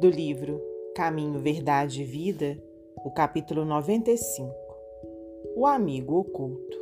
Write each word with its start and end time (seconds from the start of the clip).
do 0.00 0.08
livro 0.08 0.58
Caminho, 0.96 1.38
Verdade 1.38 2.00
e 2.00 2.04
Vida, 2.06 2.58
o 3.04 3.10
capítulo 3.10 3.66
95 3.66 4.50
O 5.54 5.66
Amigo 5.66 6.18
Oculto. 6.20 6.78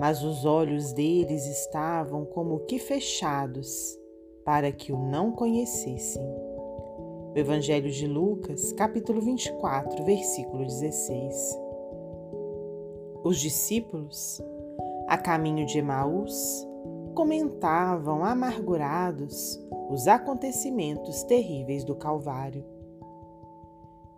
Mas 0.00 0.22
os 0.22 0.46
olhos 0.46 0.94
deles 0.94 1.44
estavam 1.44 2.24
como 2.24 2.60
que 2.60 2.78
fechados, 2.78 4.00
para 4.42 4.72
que 4.72 4.90
o 4.90 4.98
não 4.98 5.32
conhecessem. 5.32 6.22
O 6.22 7.34
Evangelho 7.36 7.90
de 7.90 8.06
Lucas, 8.06 8.72
capítulo 8.72 9.20
24, 9.20 10.02
versículo 10.04 10.64
16. 10.64 11.58
Os 13.22 13.38
discípulos, 13.38 14.42
a 15.06 15.18
caminho 15.18 15.66
de 15.66 15.78
Emaús, 15.78 16.66
comentavam 17.14 18.24
amargurados 18.24 19.62
os 19.88 20.06
acontecimentos 20.06 21.22
terríveis 21.22 21.82
do 21.82 21.94
Calvário. 21.94 22.64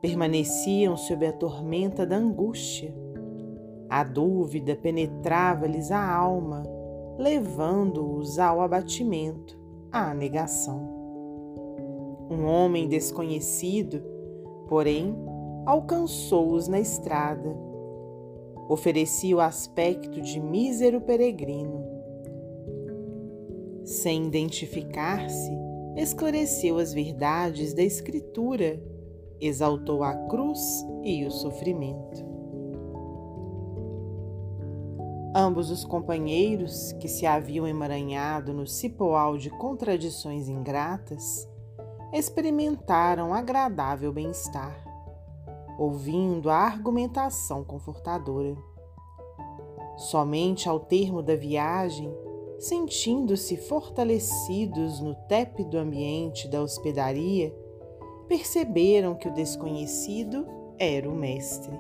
Permaneciam 0.01 0.96
sob 0.96 1.24
a 1.27 1.33
tormenta 1.33 2.05
da 2.05 2.16
angústia. 2.16 2.93
A 3.88 4.02
dúvida 4.02 4.74
penetrava-lhes 4.74 5.91
a 5.91 6.12
alma, 6.12 6.65
levando-os 7.16 8.38
ao 8.38 8.60
abatimento, 8.60 9.59
à 9.93 10.12
negação. 10.12 10.98
Um 12.30 12.45
homem 12.46 12.88
desconhecido, 12.88 14.02
porém, 14.68 15.15
alcançou-os 15.66 16.66
na 16.66 16.80
estrada. 16.80 17.57
Oferecia 18.68 19.37
o 19.37 19.41
aspecto 19.41 20.21
de 20.21 20.41
mísero 20.41 21.01
peregrino 21.01 21.99
sem 23.90 24.24
identificar-se, 24.24 25.51
esclareceu 25.96 26.78
as 26.78 26.92
verdades 26.92 27.74
da 27.74 27.82
Escritura, 27.82 28.80
exaltou 29.40 30.04
a 30.04 30.15
cruz 30.28 30.60
e 31.02 31.24
o 31.24 31.30
sofrimento. 31.30 32.24
Ambos 35.34 35.70
os 35.70 35.84
companheiros, 35.84 36.92
que 37.00 37.09
se 37.09 37.26
haviam 37.26 37.66
emaranhado 37.66 38.52
no 38.52 38.65
cipoal 38.65 39.37
de 39.37 39.50
contradições 39.50 40.48
ingratas, 40.48 41.48
experimentaram 42.12 43.34
agradável 43.34 44.12
bem-estar, 44.12 44.84
ouvindo 45.76 46.48
a 46.48 46.56
argumentação 46.56 47.65
confortadora. 47.65 48.56
Somente 49.96 50.68
ao 50.68 50.78
termo 50.78 51.22
da 51.22 51.34
viagem, 51.34 52.12
sentindo-se 52.60 53.56
fortalecidos 53.56 55.00
no 55.00 55.14
tépido 55.14 55.78
ambiente 55.78 56.46
da 56.46 56.60
hospedaria, 56.60 57.54
perceberam 58.28 59.14
que 59.14 59.26
o 59.26 59.32
desconhecido 59.32 60.46
era 60.78 61.08
o 61.08 61.14
Mestre. 61.14 61.72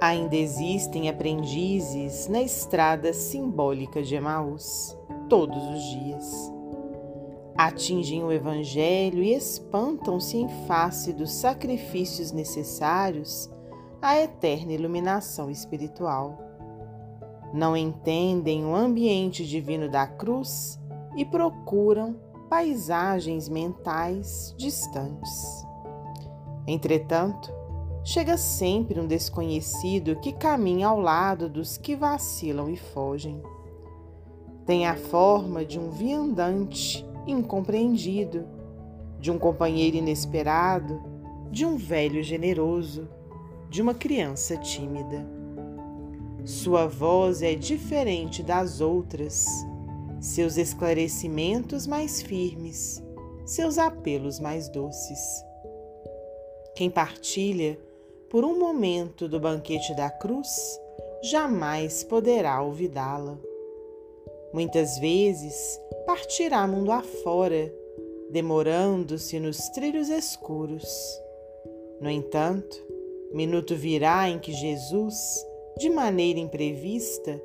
Ainda 0.00 0.34
existem 0.34 1.08
aprendizes 1.08 2.26
na 2.26 2.42
estrada 2.42 3.12
simbólica 3.12 4.02
de 4.02 4.16
Emaús, 4.16 4.96
todos 5.28 5.62
os 5.70 5.82
dias. 5.90 6.52
Atingem 7.56 8.24
o 8.24 8.32
Evangelho 8.32 9.22
e 9.22 9.34
espantam-se 9.34 10.36
em 10.36 10.48
face 10.66 11.12
dos 11.12 11.32
sacrifícios 11.32 12.32
necessários 12.32 13.48
à 14.02 14.18
eterna 14.18 14.72
iluminação 14.72 15.48
espiritual 15.48 16.47
não 17.52 17.76
entendem 17.76 18.64
o 18.64 18.74
ambiente 18.74 19.46
divino 19.46 19.88
da 19.88 20.06
cruz 20.06 20.78
e 21.16 21.24
procuram 21.24 22.16
paisagens 22.48 23.48
mentais 23.48 24.54
distantes. 24.56 25.66
Entretanto, 26.66 27.52
chega 28.04 28.36
sempre 28.36 29.00
um 29.00 29.06
desconhecido 29.06 30.16
que 30.16 30.32
caminha 30.32 30.88
ao 30.88 31.00
lado 31.00 31.48
dos 31.48 31.76
que 31.76 31.96
vacilam 31.96 32.68
e 32.68 32.76
fogem. 32.76 33.42
Tem 34.64 34.86
a 34.86 34.96
forma 34.96 35.64
de 35.64 35.78
um 35.78 35.90
viandante 35.90 37.06
incompreendido, 37.26 38.46
de 39.18 39.30
um 39.30 39.38
companheiro 39.38 39.96
inesperado, 39.96 41.02
de 41.50 41.64
um 41.64 41.76
velho 41.76 42.22
generoso, 42.22 43.08
de 43.68 43.82
uma 43.82 43.94
criança 43.94 44.56
tímida. 44.56 45.37
Sua 46.48 46.86
voz 46.86 47.42
é 47.42 47.54
diferente 47.54 48.42
das 48.42 48.80
outras, 48.80 49.44
seus 50.18 50.56
esclarecimentos 50.56 51.86
mais 51.86 52.22
firmes, 52.22 53.02
seus 53.44 53.76
apelos 53.76 54.40
mais 54.40 54.66
doces. 54.70 55.44
Quem 56.74 56.88
partilha 56.88 57.78
por 58.30 58.46
um 58.46 58.58
momento 58.58 59.28
do 59.28 59.38
banquete 59.38 59.94
da 59.94 60.08
cruz 60.08 60.48
jamais 61.22 62.02
poderá 62.02 62.62
olvidá-la. 62.62 63.38
Muitas 64.50 64.98
vezes 64.98 65.78
partirá 66.06 66.66
mundo 66.66 66.92
afora, 66.92 67.70
demorando-se 68.30 69.38
nos 69.38 69.58
trilhos 69.68 70.08
escuros. 70.08 70.88
No 72.00 72.08
entanto, 72.08 72.82
minuto 73.34 73.76
virá 73.76 74.30
em 74.30 74.38
que 74.38 74.50
Jesus 74.50 75.46
de 75.78 75.88
maneira 75.88 76.40
imprevista, 76.40 77.40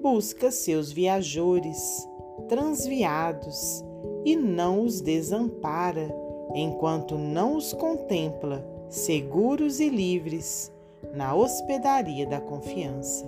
busca 0.00 0.50
seus 0.50 0.92
viajores, 0.92 2.06
transviados, 2.48 3.82
e 4.24 4.36
não 4.36 4.82
os 4.82 5.00
desampara, 5.00 6.14
enquanto 6.54 7.16
não 7.16 7.56
os 7.56 7.72
contempla 7.72 8.64
seguros 8.88 9.80
e 9.80 9.88
livres 9.88 10.72
na 11.14 11.34
hospedaria 11.34 12.26
da 12.26 12.40
confiança. 12.40 13.26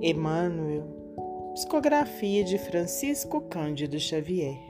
Emmanuel, 0.00 0.84
psicografia 1.54 2.44
de 2.44 2.56
Francisco 2.56 3.40
Cândido 3.42 3.98
Xavier. 3.98 4.69